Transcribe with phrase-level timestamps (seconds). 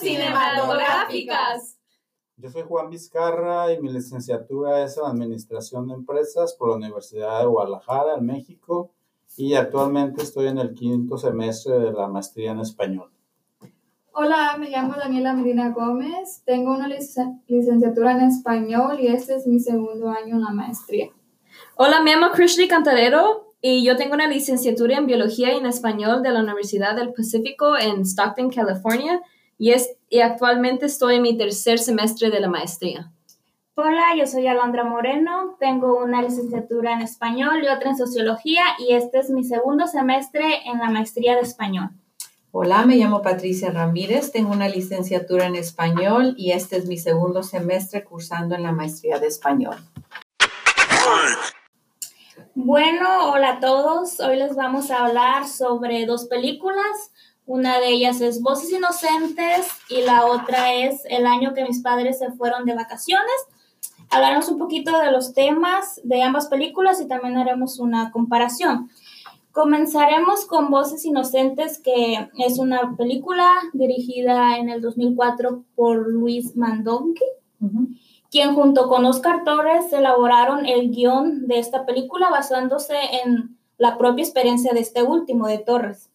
[0.00, 1.78] cinematográficas.
[2.36, 7.40] Yo soy Juan Vizcarra y mi licenciatura es en Administración de Empresas por la Universidad
[7.40, 8.92] de Guadalajara, en México,
[9.36, 13.10] y actualmente estoy en el quinto semestre de la maestría en español.
[14.12, 19.60] Hola, me llamo Daniela Medina Gómez, tengo una licenciatura en español y este es mi
[19.60, 21.10] segundo año en la maestría.
[21.76, 26.22] Hola, me llamo Krishni Cantarero y yo tengo una licenciatura en biología y en español
[26.22, 29.20] de la Universidad del Pacífico en Stockton, California
[29.56, 33.12] y, es, y actualmente estoy en mi tercer semestre de la maestría.
[33.74, 38.94] Hola, yo soy Alondra Moreno, tengo una licenciatura en español y otra en sociología y
[38.94, 41.90] este es mi segundo semestre en la maestría de español.
[42.50, 47.44] Hola, me llamo Patricia Ramírez, tengo una licenciatura en español y este es mi segundo
[47.44, 49.76] semestre cursando en la maestría de español.
[52.54, 57.12] Bueno, hola a todos, hoy les vamos a hablar sobre dos películas.
[57.48, 62.18] Una de ellas es Voces Inocentes y la otra es El año que mis padres
[62.18, 63.32] se fueron de vacaciones.
[64.10, 68.90] Hablaremos un poquito de los temas de ambas películas y también haremos una comparación.
[69.50, 77.24] Comenzaremos con Voces Inocentes, que es una película dirigida en el 2004 por Luis Mandonki,
[78.30, 84.22] quien junto con Oscar Torres elaboraron el guion de esta película basándose en la propia
[84.22, 86.10] experiencia de este último, de Torres.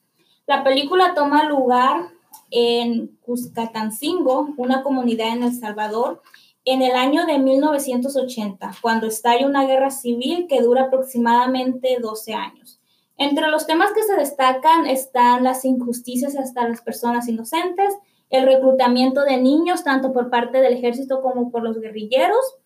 [0.46, 2.10] La película toma lugar
[2.52, 6.22] en Cuscatancingo, una comunidad en El Salvador,
[6.66, 12.80] en el año de 1980, cuando estalla una guerra civil que dura aproximadamente 12 años.
[13.18, 17.94] Entre los temas que se destacan están las injusticias hasta las personas inocentes,
[18.30, 22.58] el reclutamiento de niños, tanto por parte del ejército como por los guerrilleros,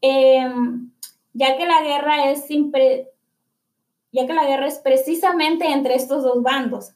[0.00, 0.90] em,
[1.32, 2.46] ya que la guerra es
[4.14, 6.92] ya que la guerra es precisamente entre estos dos bandos,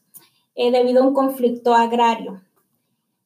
[0.55, 2.41] eh, debido a un conflicto agrario.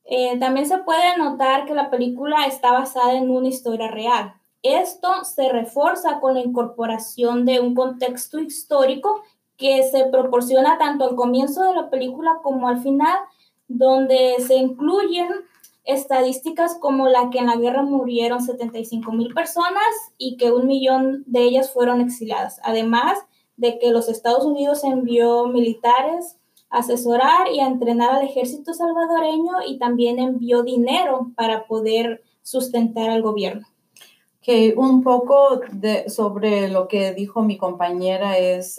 [0.05, 4.33] Eh, también se puede notar que la película está basada en una historia real.
[4.63, 9.21] Esto se refuerza con la incorporación de un contexto histórico
[9.57, 13.17] que se proporciona tanto al comienzo de la película como al final,
[13.67, 15.29] donde se incluyen
[15.83, 19.83] estadísticas como la que en la guerra murieron 75 mil personas
[20.17, 22.59] y que un millón de ellas fueron exiliadas.
[22.63, 23.19] Además,
[23.57, 26.37] de que los Estados Unidos envió militares
[26.69, 33.09] a asesorar y a entrenar al ejército salvadoreño y también envió dinero para poder sustentar
[33.09, 33.67] al gobierno.
[34.41, 38.77] Que un poco de, sobre lo que dijo mi compañera es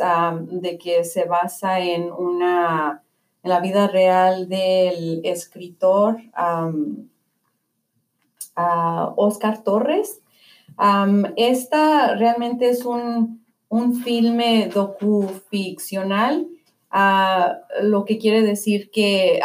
[0.50, 3.04] de que se basa en una
[3.44, 6.16] en la vida real del escritor
[9.16, 10.22] Oscar Torres.
[11.36, 13.43] esta realmente es un
[13.74, 16.46] un filme docuficcional,
[16.92, 19.40] uh, lo que quiere decir que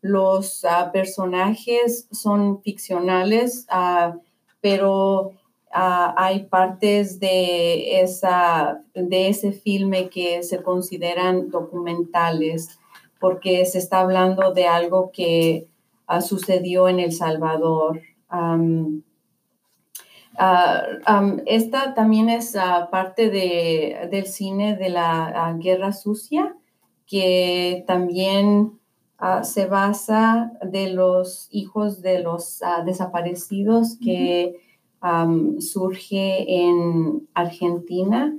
[0.00, 4.14] los ah, personajes son ficcionales, ah,
[4.60, 5.32] pero
[5.76, 12.78] hay partes de, esa, de ese filme que se consideran documentales,
[13.18, 15.66] porque se está hablando de algo que
[16.20, 18.02] sucedió en El Salvador.
[20.36, 26.56] Uh, esta también es uh, parte de, del cine de la uh, Guerra Sucia,
[27.06, 28.78] que también
[29.42, 34.60] se basa de los hijos de los desaparecidos que
[35.02, 38.36] um, surge en Argentina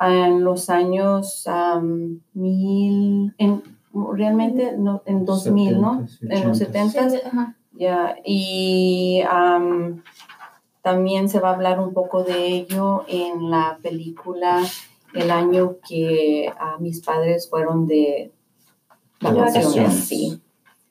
[0.00, 3.62] en los años um, mil, en,
[4.12, 6.06] realmente no, en 2000, ¿no?
[6.22, 7.54] En los 70.
[7.72, 10.02] ya y um,
[10.86, 14.62] también se va a hablar un poco de ello en la película
[15.14, 16.48] el año que
[16.78, 18.30] mis padres fueron de
[19.20, 20.04] vacaciones.
[20.04, 20.40] Sí.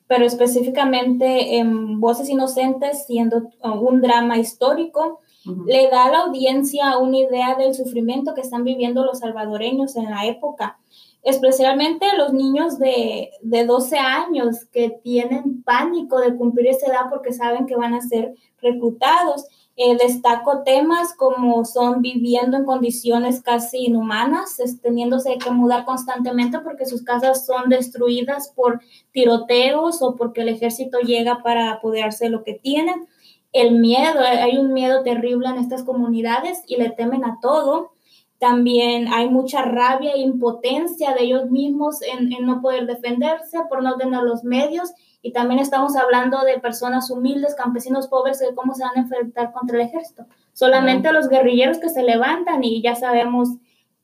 [0.06, 5.20] Pero específicamente en Voces Inocentes, siendo un drama histórico,
[5.64, 10.10] le da a la audiencia una idea del sufrimiento que están viviendo los salvadoreños en
[10.10, 10.78] la época,
[11.22, 17.32] especialmente los niños de, de 12 años que tienen pánico de cumplir esa edad porque
[17.32, 19.46] saben que van a ser reclutados
[19.78, 26.86] eh, destaco temas como son viviendo en condiciones casi inhumanas, teniéndose que mudar constantemente porque
[26.86, 28.80] sus casas son destruidas por
[29.12, 33.06] tiroteos o porque el ejército llega para apoderarse de lo que tienen.
[33.52, 37.92] El miedo, hay un miedo terrible en estas comunidades y le temen a todo.
[38.38, 43.82] También hay mucha rabia e impotencia de ellos mismos en, en no poder defenderse por
[43.82, 44.92] no tener los medios.
[45.22, 49.52] Y también estamos hablando de personas humildes, campesinos pobres, de cómo se van a enfrentar
[49.52, 50.26] contra el ejército.
[50.52, 53.48] Solamente los guerrilleros que se levantan y ya sabemos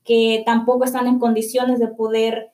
[0.05, 2.52] que tampoco están en condiciones de poder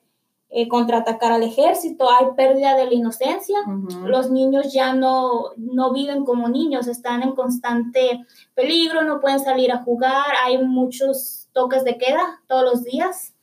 [0.51, 3.57] eh, contraatacar al ejército, hay pérdida de la inocencia,
[4.03, 8.25] los niños ya no, no viven como niños, están en constante
[8.55, 13.33] peligro, no pueden salir a jugar, hay muchos toques de queda todos los días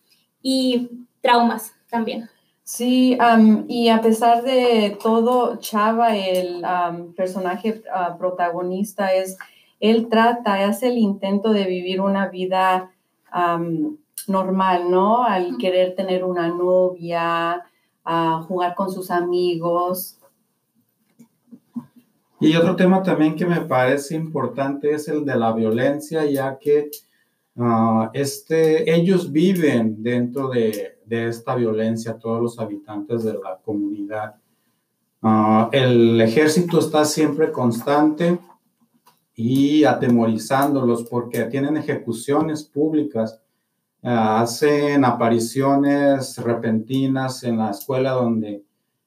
[0.40, 0.88] y
[1.20, 2.30] traumas también.
[2.64, 3.18] Sí,
[3.68, 6.64] y a pesar de todo, Chava, el
[7.14, 9.36] personaje ah, protagonista, es,
[9.80, 12.90] él trata, hace el intento de vivir una vida
[14.26, 15.24] normal, ¿no?
[15.24, 17.66] Al querer tener una novia,
[18.02, 20.18] a jugar con sus amigos.
[22.40, 26.90] Y otro tema también que me parece importante es el de la violencia, ya que
[27.58, 34.34] ah, este, ellos viven dentro de, esta violencia, todos los habitantes de la comunidad.
[35.22, 38.38] Ah, el ejército está siempre constante
[39.34, 43.40] y atemorizándolos porque tienen ejecuciones públicas,
[44.02, 48.64] ah, hacen apariciones repentinas en la escuela donde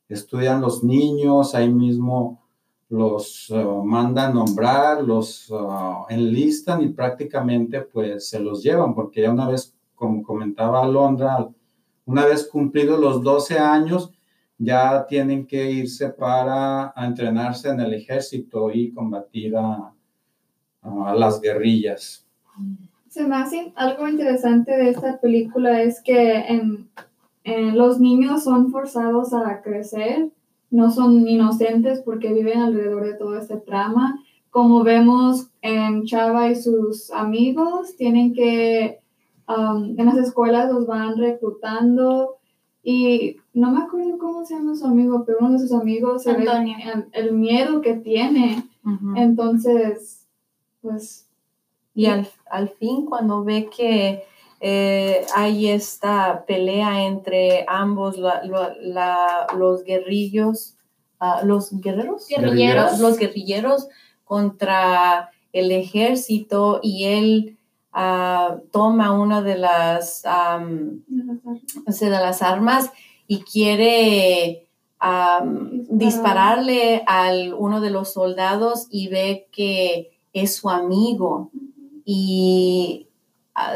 [0.08, 2.49] estudian los niños, ahí mismo
[2.90, 9.32] los uh, mandan nombrar, los uh, enlistan y prácticamente pues se los llevan, porque ya
[9.32, 11.48] una vez, como comentaba Alondra,
[12.06, 14.12] una vez cumplidos los 12 años,
[14.58, 19.94] ya tienen que irse para a entrenarse en el ejército y combatir a,
[20.82, 22.26] a las guerrillas.
[23.08, 26.90] Se me hace algo interesante de esta película es que en,
[27.44, 30.30] en los niños son forzados a crecer,
[30.72, 34.24] no son inocentes porque viven alrededor de todo este trama.
[34.50, 39.00] Como vemos en Chava y sus amigos, tienen que,
[39.48, 42.36] um, en las escuelas los van reclutando
[42.84, 46.34] y no me acuerdo cómo se llama su amigo, pero uno de sus amigos se
[46.34, 46.78] ve Antonio.
[46.94, 48.64] el, el miedo que tiene.
[49.16, 50.26] Entonces,
[50.82, 51.28] pues
[51.94, 54.24] Y al, al fin, cuando ve que
[54.62, 60.76] eh, hay esta pelea entre ambos, la- la- la- los guerrillos,
[61.20, 63.00] ah, los guerreros, Guerrilleros.
[63.00, 63.88] los guerrilleros
[64.26, 67.58] contra el ejército y él
[67.92, 70.24] ah, toma una de las,
[71.88, 72.92] de las armas
[73.28, 74.66] y quiere
[75.02, 75.44] Disparar.
[75.90, 81.50] dispararle al uno de los soldados y ve que es su amigo
[82.06, 83.08] y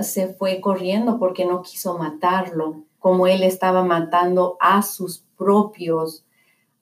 [0.01, 6.23] se fue corriendo porque no quiso matarlo, como él estaba matando a sus propios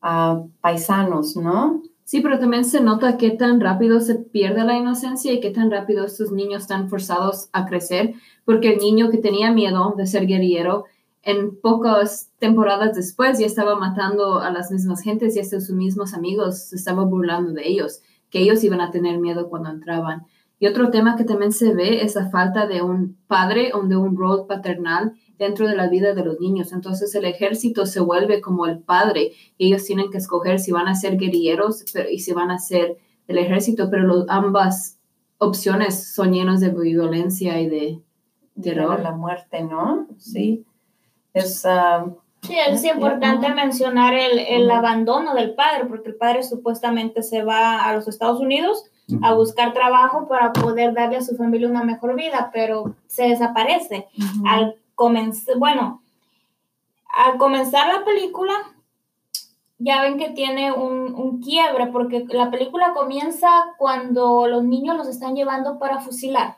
[0.01, 1.81] ah, paisanos, ¿no?
[2.11, 5.71] Sí, pero también se nota qué tan rápido se pierde la inocencia y qué tan
[5.71, 10.27] rápido estos niños están forzados a crecer, porque el niño que tenía miedo de ser
[10.27, 10.85] guerrillero,
[11.23, 16.13] en pocas temporadas después ya estaba matando a las mismas gentes y hasta sus mismos
[16.13, 20.25] amigos se estaba burlando de ellos, que ellos iban a tener miedo cuando entraban.
[20.62, 23.96] Y otro tema que también se ve es la falta de un padre o de
[23.98, 26.72] un rol paternal dentro de la vida de los niños.
[26.72, 30.88] Entonces el ejército se vuelve como el padre y ellos tienen que escoger si van
[30.88, 32.96] a ser guerrilleros pero- y si van a ser
[33.28, 35.00] del ejército, pero los- ambas
[35.40, 38.00] opciones son llenas de violencia y de
[38.62, 39.00] terror.
[39.02, 40.06] la muerte, ¿no?
[40.18, 40.63] Sí.
[41.34, 42.06] Es, ah,
[42.44, 47.84] Sí, es importante mencionar el, el abandono del padre, porque el padre supuestamente se va
[47.84, 48.84] a los Estados Unidos
[49.21, 54.07] a buscar trabajo para poder darle a su familia una mejor vida, pero se desaparece.
[54.45, 56.01] Al comenzar, bueno,
[57.15, 58.53] al comenzar la película,
[59.80, 65.08] ya ven que tiene un, un quiebre, porque la película comienza cuando los niños los
[65.08, 66.58] están llevando para fusilar.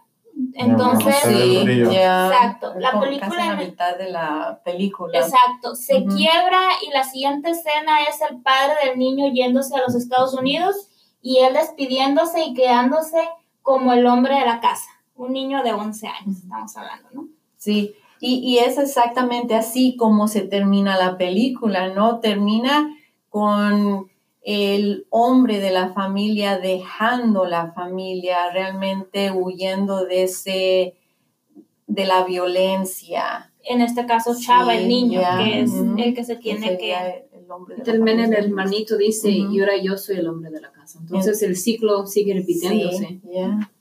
[0.55, 2.73] Entonces, sí, ya, Exacto.
[2.77, 5.17] La como película casi en la mitad de la película.
[5.17, 9.95] Exacto, se quiebra y la siguiente escena es el padre del niño yéndose a los
[9.95, 10.89] Estados Unidos
[11.23, 13.17] y él despidiéndose y quedándose
[13.63, 17.27] como el hombre de la casa, un niño de 11 años, estamos hablando, ¿no?
[17.57, 22.19] Sí, y, y es exactamente así como se termina la película, ¿no?
[22.19, 22.95] Termina
[23.29, 24.11] con
[24.43, 30.95] el hombre de la familia dejando la familia, realmente huyendo de ese,
[31.87, 33.51] de la violencia.
[33.63, 37.25] En este caso, Chava, Sí, el niño, ya, que es el que se tiene que...
[37.55, 37.61] el
[37.99, 40.99] hombre de la el hermanito dice, y ahora yo soy el hombre de la casa.
[40.99, 43.07] Entonces el ciclo sigue repitiéndose.
[43.07, 43.71] Sí, ya.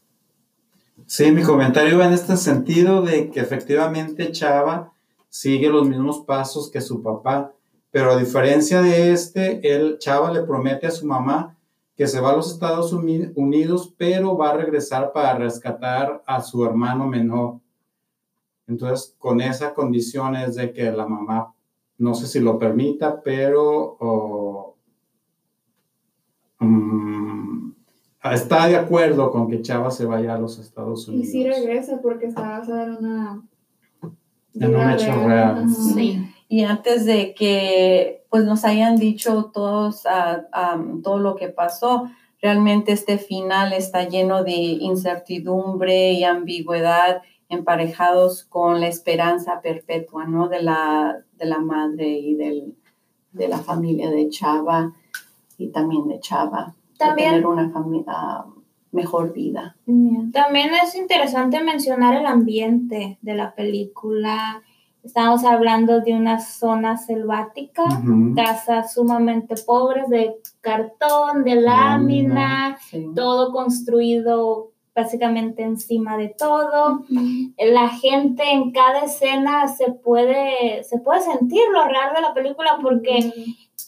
[1.07, 4.93] Sí, mi comentario va en este sentido de que efectivamente Chava
[5.29, 7.53] sigue los mismos pasos que su papá,
[7.91, 11.57] pero a diferencia de este, él, Chava le promete a su mamá
[11.97, 16.41] que se va a los Estados Uni- Unidos, pero va a regresar para rescatar a
[16.41, 17.59] su hermano menor.
[18.67, 21.53] Entonces, con esa condición es de que la mamá,
[22.03, 23.97] no sé si lo permita, pero
[26.59, 27.71] mm,
[28.25, 31.29] está de acuerdo con que Chava se vaya a los Estados Y Unidos.
[31.29, 33.43] sí regresa porque está basada en una...
[34.55, 35.67] En un hecho real.
[35.71, 36.29] Sí.
[36.49, 42.11] y antes de que pues nos hayan dicho todos ah, am, todo lo que pasó,
[42.41, 50.49] realmente este final está lleno de incertidumbre y ambigüedad emparejados con la esperanza perpetua, ¿no?
[50.49, 52.75] De la, de la madre y del,
[53.33, 54.93] de la familia de Chava
[55.59, 56.75] y también de Chava.
[56.99, 58.45] También- De tener una familia
[58.91, 59.77] mejor vida.
[60.33, 64.63] También es interesante mencionar el ambiente de la película.
[65.03, 67.83] Estamos hablando de una zona selvática,
[68.37, 73.11] casas sumamente pobres de cartón, de lámina, Sí.
[73.15, 77.03] todo construido básicamente encima de todo.
[77.59, 82.79] La gente en cada escena se puede, se puede sentir lo real de la película
[82.83, 83.33] porque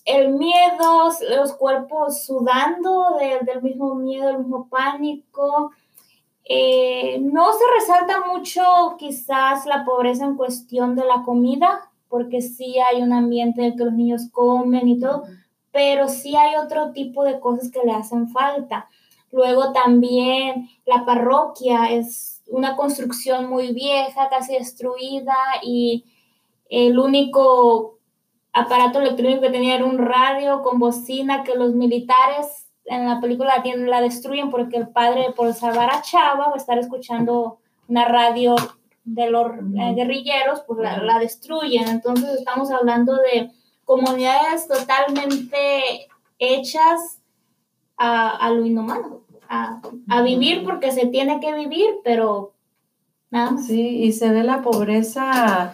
[0.07, 5.73] el miedo, los cuerpos sudando de- del mismo miedo, el mismo pánico.
[6.47, 8.63] Eh, no se resalta mucho
[8.99, 13.77] quizás la pobreza en cuestión de la comida, porque sí hay un ambiente en el
[13.79, 15.25] que los niños comen y todo,
[15.73, 18.89] pero sí hay otro tipo de cosas que le hacen falta.
[19.35, 26.05] Luego también la parroquia es una construcción muy vieja, casi destruida, y
[26.71, 27.99] el único
[28.53, 33.61] aparato electrónico que tenía era un radio con bocina que los militares en la película
[33.65, 38.55] la, destruyen porque el padre, por salvar a Chava, va a estar escuchando una radio
[39.03, 41.89] de los eh, guerrilleros, pues la, la destruyen.
[41.89, 43.51] Entonces estamos hablando de
[43.85, 46.07] comunidades totalmente
[46.39, 47.21] hechas
[47.97, 52.53] a, a lo inhumano, a, a vivir porque se tiene que vivir, pero
[53.31, 53.67] nada más.
[53.67, 55.73] Sí, y se ve la pobreza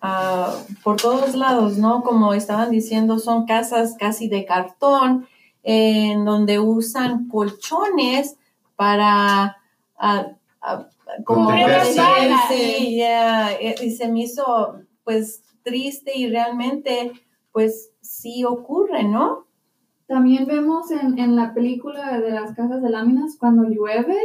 [0.00, 2.02] ah, por todos lados, ¿no?
[2.02, 5.26] Como estaban diciendo, son casas casi de cartón,
[5.62, 8.36] en donde usan colchones
[8.76, 9.58] para,
[9.96, 10.26] ah,
[10.60, 10.86] ah,
[11.24, 11.50] como
[12.48, 17.12] sí, ya, eh, y se me hizo, pues, triste y realmente,
[17.52, 19.46] pues, sí ocurre, ¿no?
[20.06, 24.16] También vemos en, en la película de las casas de láminas, cuando llueve,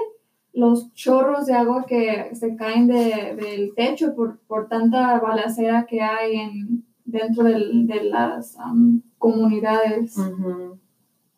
[0.53, 6.01] los chorros de agua que se caen de- del techo por, por tanta balacera que
[6.01, 10.15] hay en, dentro del- de las am, comunidades.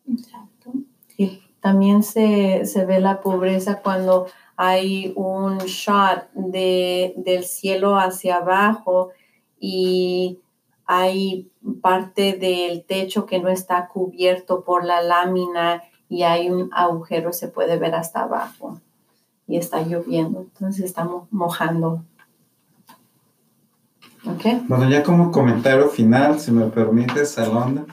[0.08, 0.72] Exacto.
[1.16, 8.36] Y también se, se ve la pobreza cuando hay un shot de, del cielo hacia
[8.36, 9.10] abajo
[9.58, 10.38] y
[10.92, 11.48] hay
[11.82, 17.46] parte del techo que no está cubierto por la lámina y hay un agujero, se
[17.46, 18.80] puede ver hasta abajo
[19.46, 22.02] y está lloviendo, entonces estamos mojando.
[24.26, 24.64] ¿Ok?
[24.66, 27.86] Bueno, ya como comentario final, si me permite, Salonda.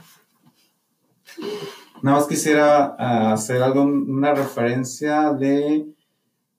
[2.02, 5.86] Nada más quisiera ah, hacer algo, una referencia de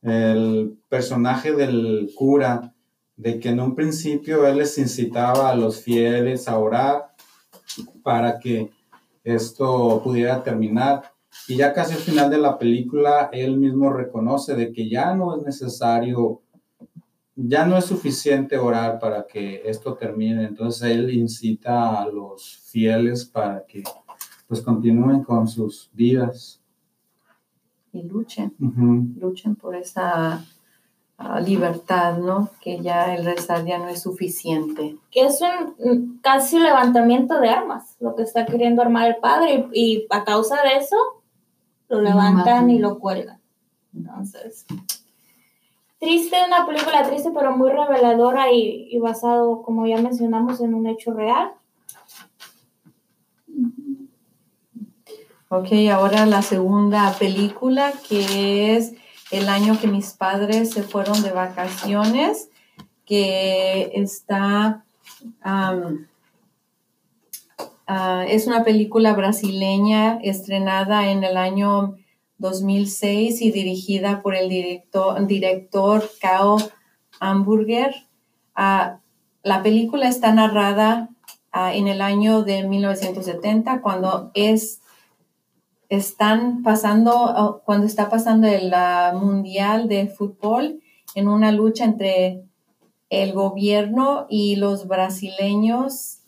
[0.02, 2.72] el personaje del cura,
[3.18, 7.14] de que en un principio él les incitaba a los fieles a orar
[8.02, 8.70] para que
[9.24, 11.02] esto pudiera terminar.
[11.46, 15.36] Y ya casi al final de la película, él mismo reconoce de que ya no
[15.36, 16.40] es necesario
[17.40, 20.44] ya no es suficiente orar para que esto termine.
[20.44, 23.84] Entonces él incita a los fieles para que
[24.48, 26.60] pues continúen con sus vidas.
[27.92, 28.54] Y luchen.
[29.20, 30.44] Luchen por esa
[31.44, 32.50] libertad, ¿no?
[32.60, 34.96] Que ya el rezar ya no es suficiente.
[35.10, 39.68] que es un un casi levantamiento de armas, lo que está queriendo armar el padre,
[39.72, 40.96] y, y a causa de eso
[41.88, 43.40] lo levantan y lo cuelgan.
[43.94, 44.66] Entonces,
[45.98, 50.86] triste, una película triste, pero muy reveladora y, y basado, como ya mencionamos, en un
[50.86, 51.52] hecho real.
[55.50, 58.92] Ok, ahora la segunda película que es
[59.30, 62.50] el año que mis padres se fueron de vacaciones,
[63.04, 64.84] que está,
[65.42, 65.74] ah,
[68.28, 71.96] es una película brasileña estrenada en el año
[72.38, 76.08] 2006 y dirigida por el director, director
[77.20, 77.94] Hamburger.
[78.54, 79.00] Ah,
[79.42, 81.08] la película está narrada
[81.52, 84.80] ah, en el año de 1970 cuando es
[85.88, 88.72] están pasando, cuando está pasando el
[89.14, 90.80] Mundial de Fútbol
[91.14, 92.44] en una lucha entre
[93.10, 96.18] el gobierno y los brasileños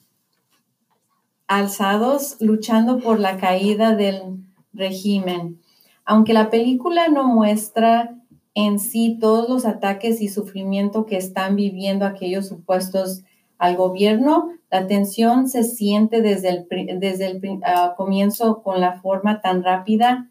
[1.46, 4.38] alzados luchando por la caída del
[4.72, 5.60] régimen.
[6.04, 8.16] Aunque la película no muestra
[8.54, 13.22] en sí todos los ataques y sufrimiento que están viviendo aquellos supuestos
[13.60, 16.66] al gobierno, la tensión se siente desde el,
[16.98, 20.26] desde el ah, comienzo con la forma tan rápida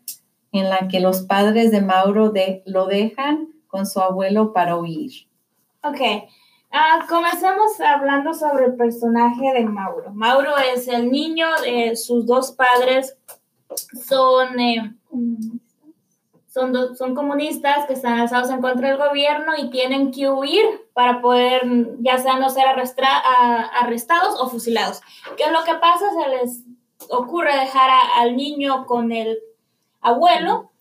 [0.51, 5.11] en la que los padres de Mauro de- lo dejan con su abuelo para huir.
[5.83, 5.99] Ok,
[6.71, 10.11] Ah, comencemos hablando sobre el personaje de Mauro.
[10.13, 13.17] Mauro es el niño, de sus dos padres
[14.07, 14.93] son, eh,
[16.51, 20.65] son, do- son comunistas que están alzados en contra del gobierno y tienen que huir
[20.93, 21.61] para poder
[21.99, 25.01] ya sea no ser arrestra- a- arrestados o fusilados.
[25.37, 26.05] ¿Qué es lo que pasa?
[26.11, 26.63] Se les
[27.09, 29.37] ocurre dejar a- al niño con el
[30.01, 30.71] abuelo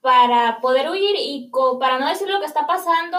[0.00, 3.18] para poder huir y co- para no decir lo que está pasando,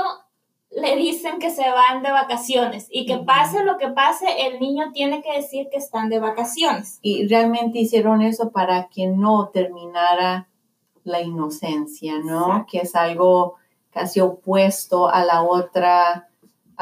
[0.72, 4.92] le dicen que se van de vacaciones y que pase lo que pase, el niño
[4.94, 6.98] tiene que decir que están de vacaciones.
[7.02, 10.48] Y realmente hicieron eso para que no terminara
[11.04, 12.48] la inocencia, ¿no?
[12.48, 12.66] Exacto.
[12.72, 13.56] Que es algo
[13.92, 16.28] casi opuesto a la otra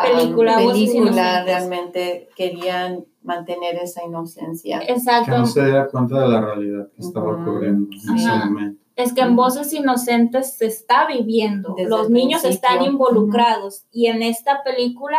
[0.01, 1.43] Película, película.
[1.43, 4.79] Realmente querían mantener esa inocencia.
[4.79, 5.37] Que Exacto.
[5.37, 8.45] no se diera cuenta de la realidad que estaba ocurriendo en ese Ajá.
[8.45, 8.81] momento.
[8.95, 12.69] Es que en Voces Inocentes se está viviendo, Desde los niños principio.
[12.69, 15.17] están involucrados y en esta película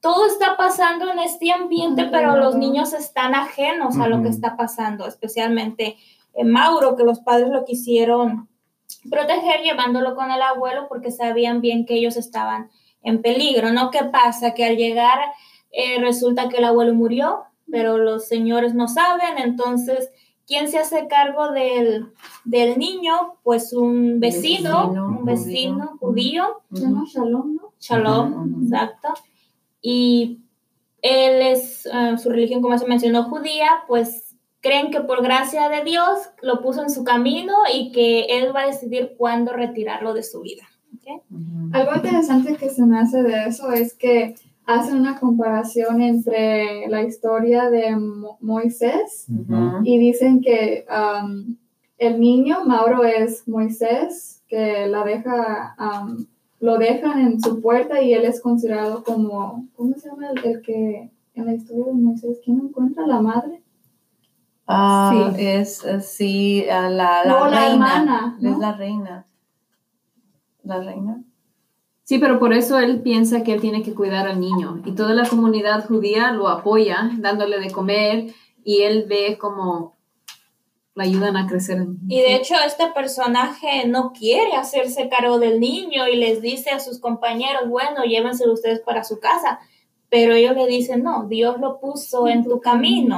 [0.00, 4.56] todo está pasando en este ambiente, pero los niños están ajenos a lo que está
[4.56, 5.96] pasando, especialmente
[6.44, 8.48] Mauro, que los padres lo quisieron
[9.10, 12.70] proteger llevándolo con el abuelo porque sabían bien que ellos estaban
[13.02, 13.90] en peligro, ¿no?
[13.90, 14.54] ¿Qué pasa?
[14.54, 15.18] Que al llegar
[15.72, 20.10] eh, resulta que el abuelo murió, pero los señores no saben, entonces,
[20.46, 22.12] ¿quién se hace cargo del,
[22.44, 23.38] del niño?
[23.42, 26.62] Pues un vecino, Vecino, un vecino judío.
[26.70, 27.72] Shalom, ¿no?
[27.80, 29.08] Shalom, exacto.
[29.80, 30.40] Y
[31.00, 34.31] él es, eh, su religión, como se mencionó, judía, pues
[34.62, 38.62] creen que por gracia de Dios lo puso en su camino y que él va
[38.62, 40.62] a decidir cuándo retirarlo de su vida.
[41.72, 44.34] Algo interesante que se me hace de eso es que
[44.66, 49.80] hacen una comparación entre la historia de Mo- Moisés Ujú.
[49.82, 51.56] y dicen que um,
[51.98, 56.24] el niño, Mauro, es Moisés, que la deja, um,
[56.60, 60.62] lo dejan en su puerta y él es considerado como, ¿cómo se llama el, el
[60.62, 63.61] que en la historia de Moisés, quién encuentra la madre?
[64.66, 65.44] Ah, Sí.
[65.46, 67.72] es, sí, la, la No, la reina.
[67.72, 68.50] hermana, ¿no?
[68.52, 69.26] Es la reina.
[70.62, 71.22] La reina.
[72.04, 75.14] Sí, pero por eso él piensa que él tiene que cuidar al niño y toda
[75.14, 78.26] la comunidad judía lo apoya dándole de comer
[78.64, 79.96] y él ve como
[80.94, 81.86] la ayudan a crecer.
[82.08, 86.80] Y de hecho este personaje no quiere hacerse cargo del niño y les dice a
[86.80, 89.60] sus compañeros, bueno, llévenselo ustedes para su casa.
[90.12, 93.16] Pero ellos le dicen, no, Dios lo puso en tu camino.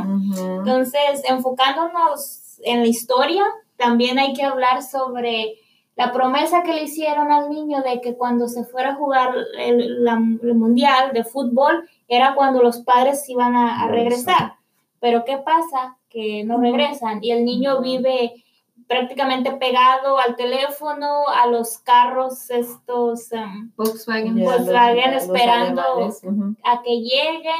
[0.60, 3.42] Entonces, enfocándonos en la historia,
[3.76, 5.56] también hay que hablar sobre
[5.96, 10.04] la promesa que le hicieron al niño de que cuando se fuera a jugar el,
[10.04, 14.54] la- el mundial de fútbol era cuando los padres iban a, a regresar.
[15.00, 15.96] Pero ¿qué pasa?
[16.08, 18.43] Que no regresan y el niño vive
[18.88, 24.36] prácticamente pegado al teléfono, a los carros estos em, Volkswagen.
[24.36, 25.82] Ya, Volkswagen los- los esperando
[26.22, 26.56] ujú.
[26.64, 27.54] a que llegue,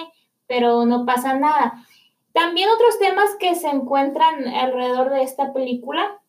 [0.47, 1.85] pero no pasa nada.
[2.33, 6.21] También otros temas que se encuentran alrededor de esta película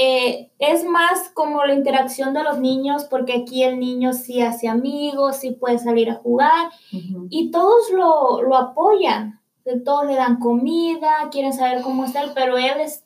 [0.00, 4.68] eh, es más como la interacción de los niños, porque aquí el niño sí hace
[4.68, 7.26] amigos, sí puede salir a jugar Ujú.
[7.30, 9.40] y todos lo, lo apoyan,
[9.84, 13.04] todos le dan comida, quieren saber cómo está él, pero él es,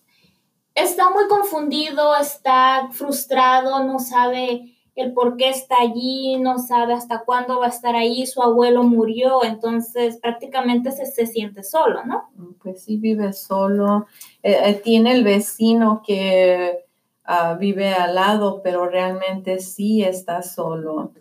[0.74, 7.24] está muy confundido, está frustrado, no sabe el por qué está allí, no sabe hasta
[7.24, 12.30] cuándo va a estar ahí, su abuelo murió, entonces prácticamente se, se siente solo, ¿no?
[12.62, 14.06] Pues sí, vive solo.
[14.42, 16.84] Eh, eh, tiene el vecino que
[17.24, 21.12] ah, vive al lado, pero realmente sí está solo.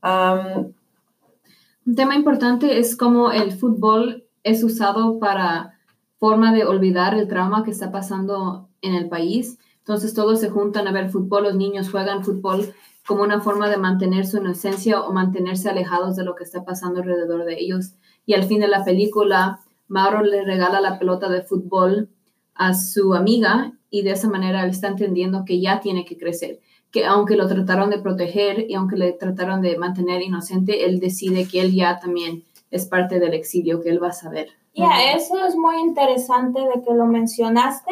[0.00, 5.74] Un tema importante es cómo el fútbol es usado para
[6.18, 9.58] forma de olvidar el trauma que está pasando en el país.
[9.78, 12.74] Entonces todos se juntan a ver fútbol, los niños juegan fútbol
[13.06, 17.00] como una forma de mantener su inocencia o mantenerse alejados de lo que está pasando
[17.00, 17.94] alrededor de ellos.
[18.26, 22.10] Y al fin de la película, Mauro le regala la pelota de fútbol
[22.54, 26.60] a su amiga y de esa manera él está entendiendo que ya tiene que crecer,
[26.90, 31.48] que aunque lo trataron de proteger y aunque le trataron de mantener inocente, él decide
[31.48, 34.48] que él ya también es parte del exilio, que él va a saber.
[34.74, 37.90] Ya, eso es muy interesante de que lo mencionaste,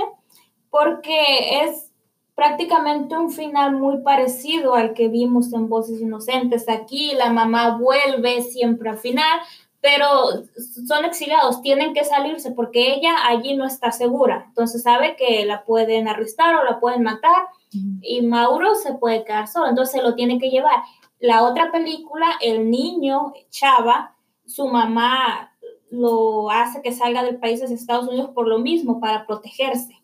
[0.78, 1.90] porque es
[2.34, 6.68] prácticamente un final muy parecido al que vimos en Voces Inocentes.
[6.68, 9.40] Aquí la mamá vuelve siempre al final,
[9.80, 10.06] pero
[10.86, 14.44] son exiliados, tienen que salirse porque ella allí no está segura.
[14.48, 17.46] Entonces sabe que la pueden arrestar o la pueden matar
[18.02, 20.82] y Mauro se puede quedar solo, entonces lo tiene que llevar.
[21.20, 25.56] La otra película, el niño, Chava, su mamá
[25.88, 30.02] lo hace que salga del país de Estados Unidos por lo mismo, para protegerse.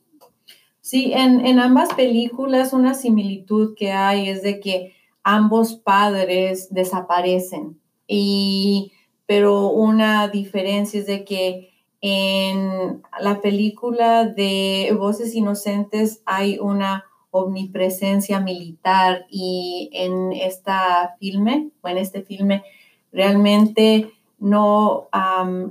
[0.82, 7.80] Sí, en, en ambas películas una similitud que hay es de que ambos padres desaparecen
[8.08, 8.92] y,
[9.24, 18.40] pero una diferencia es de que en la película de Voces Inocentes hay una omnipresencia
[18.40, 22.64] militar y en esta filme o en este filme
[23.12, 24.10] realmente
[24.42, 25.08] no,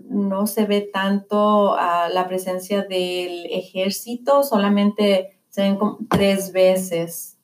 [0.10, 7.38] no se ve tanto ah, la presencia del ejército, solamente se ven como tres veces.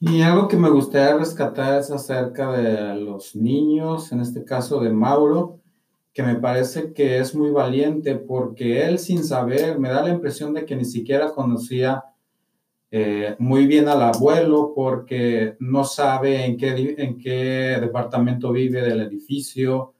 [0.00, 4.90] Y algo que me gustaría rescatar es acerca de los niños, en este caso de
[4.90, 5.60] Mauro,
[6.14, 10.54] que me parece que es muy valiente porque él sin saber me da la impresión
[10.54, 12.04] de que ni siquiera conocía
[12.94, 19.00] eh, muy bien al abuelo porque no sabe en qué, en qué departamento vive del
[19.00, 19.94] edificio.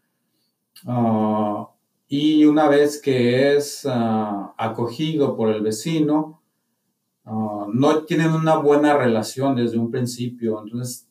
[0.86, 1.70] Ah,
[2.06, 6.42] y una vez que es ah, acogido por el vecino,
[7.24, 10.60] ah, no tienen una buena relación desde un principio.
[10.62, 11.08] Entonces,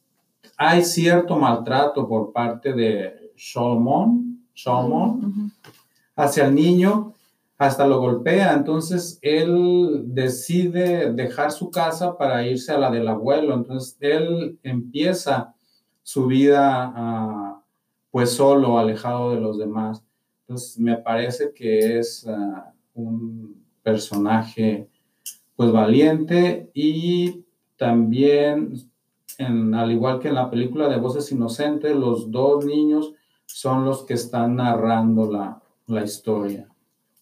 [0.57, 5.51] hay cierto maltrato por parte de Solomon, Solomon
[6.15, 7.15] hacia el niño
[7.61, 8.53] hasta lo golpea.
[8.53, 13.53] Entonces él decide dejar su casa para irse a la del abuelo.
[13.53, 15.53] Entonces él empieza
[16.01, 17.61] su vida ah,
[18.09, 20.03] pues solo, alejado de los demás.
[20.41, 24.89] Entonces me parece que es ah, un personaje
[25.55, 27.45] pues valiente y
[27.77, 28.73] también,
[29.37, 33.13] al igual que en la película de Voces Inocentes, los dos niños
[33.45, 36.70] son los que están narrando la, la historia.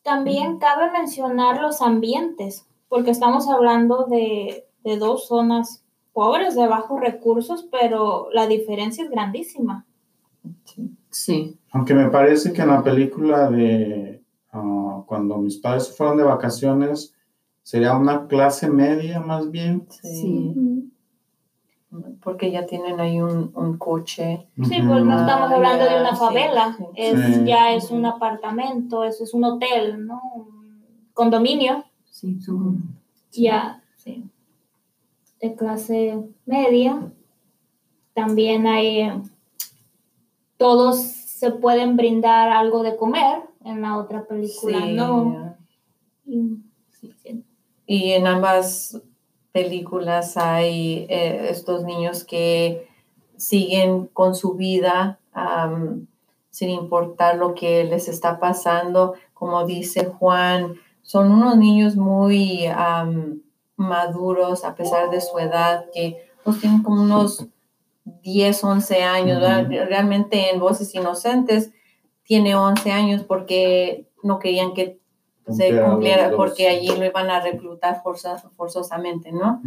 [0.09, 4.65] También cabe mencionar los ambientes, porque estamos hablando de,
[4.97, 9.85] dos zonas pobres, de bajos recursos, pero la diferencia es grandísima.
[11.11, 11.59] Sí.
[11.71, 17.13] Aunque me parece que en la película de ah, cuando mis padres fueron de vacaciones,
[17.61, 19.85] sería una clase media más bien.
[20.01, 20.55] Sí.
[22.21, 24.47] Porque ya tienen ahí un, coche.
[24.55, 29.33] Sí, pues no estamos hablando de una favela, es, ya es un apartamento, eso es
[29.33, 30.21] un hotel, ¿no?
[30.35, 31.83] Un condominio.
[32.11, 32.37] Sí,
[33.31, 34.23] Ya, sí.
[35.41, 37.11] De clase media.
[38.13, 39.09] También hay,
[40.57, 45.55] todos se pueden brindar algo de comer, en la otra película no.
[47.85, 49.01] y en ambas
[49.51, 52.87] películas hay eh, estos niños que
[53.37, 55.19] siguen con su vida
[56.49, 59.13] sin importar lo que les está pasando.
[59.33, 62.65] Como dice Juan, son unos niños muy
[63.77, 67.47] maduros a pesar de su edad, que pues, tienen como unos
[68.03, 69.41] 10, 11 años.
[69.41, 71.71] Realmente en Voces Inocentes
[72.23, 74.99] tiene 11 años porque no querían que
[75.51, 78.01] se cumpliera porque allí lo iban a reclutar
[78.55, 79.61] forzosamente, ¿no?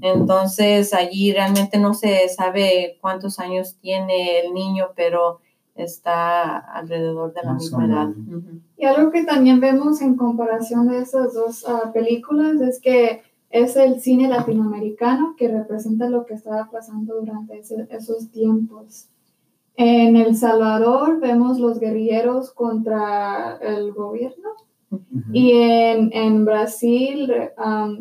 [0.00, 5.40] Entonces allí realmente no se sabe cuántos años tiene el niño, pero
[5.74, 8.08] está alrededor de la misma edad.
[8.76, 13.76] Y algo que también vemos en comparación de esas dos ah, películas es que es
[13.76, 19.08] el cine latinoamericano que representa lo que estaba pasando durante esos tiempos.
[19.76, 24.50] En El Salvador vemos los guerrilleros contra el gobierno
[25.32, 27.32] y en, en Brasil,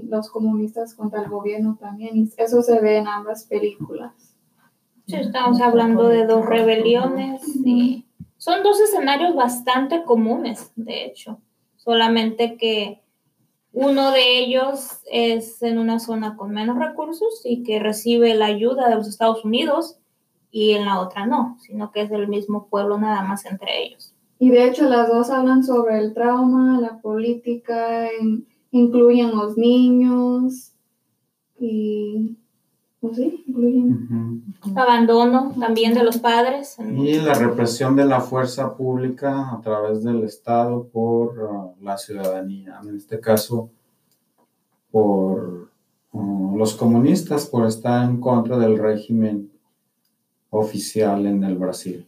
[0.04, 4.36] los comunistas contra el gobierno también, y eso se ve en ambas películas.
[5.08, 8.06] Sí, estamos hablando de dos rebeliones y
[8.38, 11.40] son dos escenarios bastante comunes, de hecho,
[11.76, 13.02] solamente que
[13.74, 18.90] uno de ellos es en una zona con menos recursos y que recibe la ayuda
[18.90, 19.98] de los Estados Unidos
[20.52, 24.11] y en la otra no, sino que es el mismo pueblo nada más entre ellos.
[24.42, 28.08] Y de hecho las dos hablan sobre el trauma, la política,
[28.72, 30.72] incluyen los niños
[31.60, 32.40] y
[33.00, 34.44] pues sí, incluyen
[34.76, 36.76] abandono también de los padres.
[36.80, 42.80] Y la represión de la fuerza pública a través del Estado por uh, la ciudadanía,
[42.84, 43.70] en este caso
[44.90, 45.70] por
[46.14, 49.52] uh, los comunistas, por estar en contra del régimen
[50.50, 52.08] oficial en el Brasil.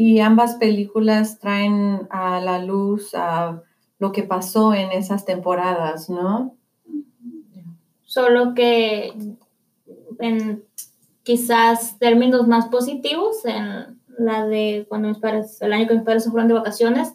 [0.00, 3.64] Y ambas películas traen a la luz a
[3.98, 6.54] lo que pasó en esas temporadas, ¿no?
[8.04, 9.12] Solo que
[10.20, 10.62] en
[11.24, 16.22] quizás términos más positivos, en la de cuando mis padres, el año que mis padres
[16.22, 17.14] se fueron de vacaciones,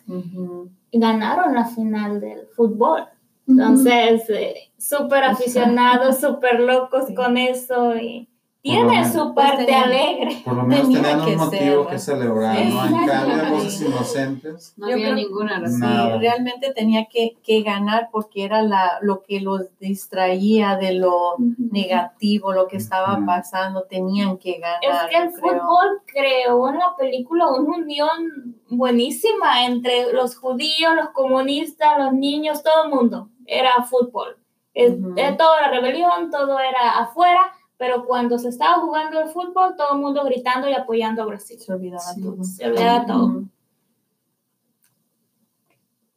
[0.91, 3.05] y ganaron la final del fútbol.
[3.47, 8.27] Entonces, eh, súper aficionados, súper locos con eso y
[8.63, 10.41] tiene su Pues parte tenía- alegre.
[10.45, 11.91] Por lo menos Tenía tenían que un motivo ser.
[11.91, 12.85] que celebrar, ¿no?
[12.85, 14.73] En cambio, voces inocentes.
[14.77, 15.73] No había ninguna razón.
[15.73, 16.17] Sí, Nada.
[16.17, 22.53] realmente tenía que, que ganar porque era la, lo que los distraía de lo negativo,
[22.53, 23.25] lo que estaba Ujú.
[23.25, 24.79] pasando, tenían que ganar.
[24.81, 31.09] Es que el fútbol creó en la película una unión buenísima entre los judíos, los
[31.09, 33.29] comunistas, los niños, todo el mundo.
[33.45, 34.37] Era fútbol.
[34.73, 35.13] Es- Ujú.
[35.17, 37.51] eh, todo era rebelión, todo era afuera,
[37.83, 41.59] pero cuando se estaba jugando el fútbol, todo el mundo gritando y apoyando a Brasil.
[41.59, 42.21] Se olvidaba Sí.
[42.21, 42.41] todo.
[42.45, 43.25] Se olvidaba todo.
[43.25, 43.47] Ujú.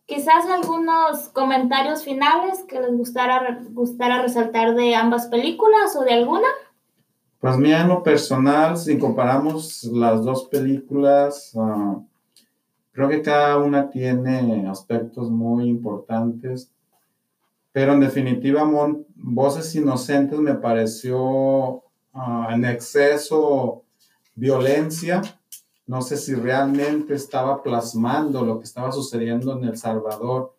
[0.06, 6.46] Quizás algunos comentarios finales que les gustara, gustara resaltar de ambas películas o de alguna.
[7.40, 11.96] Pues mira, en lo personal, si comparamos las dos películas, ah,
[12.92, 16.70] creo que cada una tiene aspectos muy importantes,
[17.72, 23.82] pero en definitiva, Mon- Voces Inocentes me pareció ah, en exceso
[24.34, 25.22] violencia.
[25.86, 30.54] No sé si realmente estaba plasmando lo que estaba sucediendo en El Salvador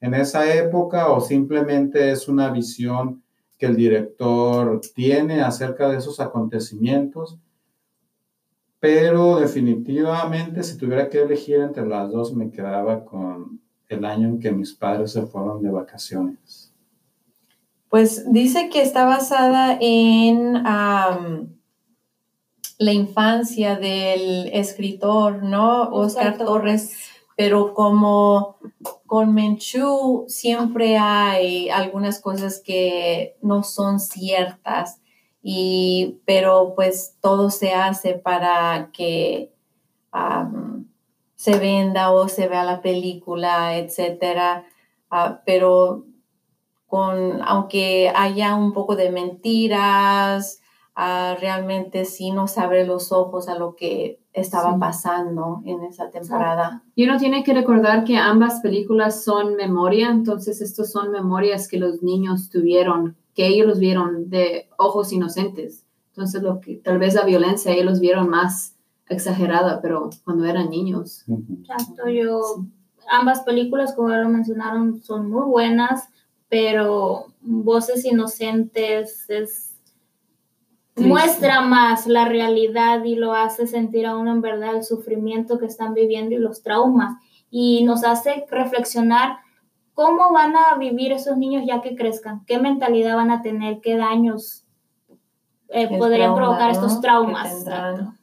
[0.00, 3.22] en esa época o simplemente es una visión
[3.58, 7.36] que el director tiene acerca de esos acontecimientos.
[8.80, 14.38] Pero definitivamente, si tuviera que elegir entre las dos, me quedaba con el año en
[14.38, 16.57] que mis padres se fueron de vacaciones.
[17.90, 20.62] Pues dice que está basada en
[22.78, 25.88] la infancia del escritor, ¿no?
[25.90, 26.96] Oscar, Torres.
[27.36, 28.56] Pero como
[29.06, 35.00] con Menchú siempre hay algunas cosas que no son ciertas,
[35.40, 39.52] y, pero pues todo se hace para que
[41.36, 44.64] se venda o se vea la película, etcétera.
[45.08, 46.04] Ah, pero
[46.88, 50.60] con, aunque haya un poco de mentiras,
[50.96, 54.78] ah, realmente sí nos abre los ojos a lo que estaba Sí.
[54.80, 56.82] pasando en esa temporada.
[56.94, 61.78] Y uno tiene que recordar que ambas películas son memoria, entonces estos son memorias que
[61.78, 65.84] los niños tuvieron, que ellos los vieron de ojos inocentes.
[66.10, 68.74] Entonces lo que tal vez la violencia ellos los vieron más
[69.08, 71.24] exagerada, pero cuando eran niños.
[71.60, 72.40] Exacto, yo,
[73.10, 76.08] ambas películas, como ya lo mencionaron, son muy buenas,
[76.48, 79.76] pero Voces Inocentes es,
[80.94, 81.08] Triste.
[81.08, 85.66] muestra más la realidad y lo hace sentir a uno en verdad el sufrimiento que
[85.66, 87.16] están viviendo y los traumas.
[87.50, 89.38] Y nos hace reflexionar
[89.94, 93.96] cómo van a vivir esos niños ya que crezcan, qué mentalidad van a tener, qué
[93.96, 94.64] daños
[95.68, 96.72] eh, podrían trauma, provocar ¿no?
[96.72, 97.54] estos traumas.
[97.54, 97.94] tendrán.
[97.94, 98.18] Exacto.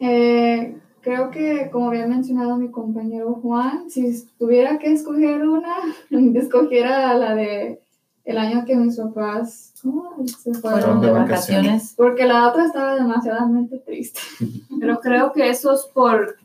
[0.00, 5.74] Eh, creo que, como había mencionado mi compañero Juan, si tuviera que escoger una,
[6.38, 7.80] escogiera la de
[8.24, 10.24] el año que mis papás ¿cómo?
[10.24, 11.00] se Fueron fueron.
[11.00, 11.94] de de vacaciones.
[11.96, 14.20] Porque la otra estaba demasiadamente triste.
[14.80, 16.36] Pero creo que eso es por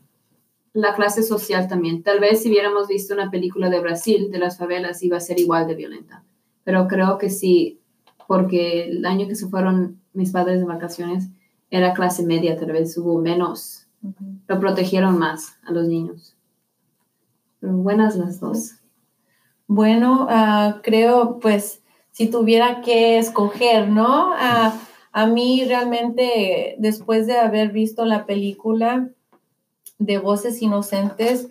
[0.72, 2.02] la clase social también.
[2.02, 5.38] Tal vez si hubiéramos visto una película de Brasil, de las favelas, iba a ser
[5.38, 6.24] igual de violenta.
[6.64, 7.78] Pero creo que sí,
[8.26, 11.28] porque el año que se fueron mis padres de vacaciones
[11.70, 13.85] era clase media, tal vez hubo menos,
[14.46, 16.36] lo protegieron más a los niños.
[17.60, 18.76] Buenas las dos.
[19.66, 24.32] Bueno, ah, creo, pues, si tuviera que escoger, ¿no?
[24.36, 24.78] Ah,
[25.12, 29.08] a mí realmente, después de haber visto la película
[29.98, 31.48] de Voces Inocentes,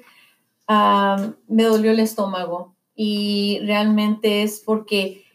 [0.67, 2.75] ah, me dolió el estómago.
[2.95, 5.25] Y realmente es porque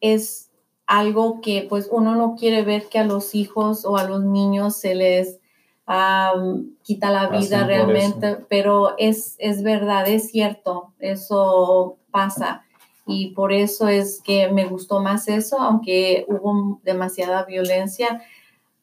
[0.00, 0.50] es
[0.86, 4.76] algo que pues uno no quiere ver que a los hijos o a los niños
[4.76, 5.40] se les
[5.86, 12.64] am, quita la vida realmente, pero es, es verdad, es cierto, eso pasa.
[13.06, 18.22] Y por eso es que me gustó más eso, aunque hubo demasiada violencia,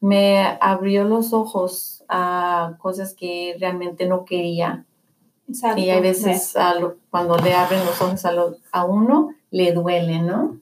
[0.02, 4.86] me abrió los ojos a cosas que realmente no quería.
[5.48, 5.82] Exacto.
[5.82, 9.72] Y hay veces a lo- cuando le abren los ojos a, lo- a uno, le
[9.72, 10.58] duele, ¿no?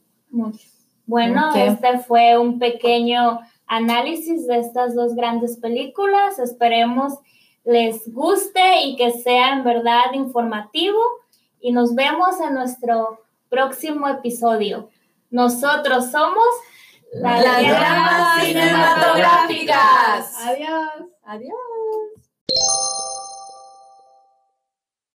[1.06, 6.40] Bueno, este fue un pequeño análisis de estas dos grandes películas.
[6.40, 7.14] Esperemos
[7.64, 11.00] les guste y que sea en verdad informativo.
[11.60, 14.90] Y nos vemos en nuestro próximo episodio.
[15.30, 16.46] Nosotros somos
[17.14, 20.46] Las Llamas Cinematográficas.
[20.46, 20.90] Adiós.
[21.24, 21.77] Adiós.